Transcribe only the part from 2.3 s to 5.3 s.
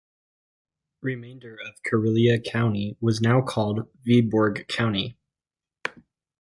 County was now called Viborg County.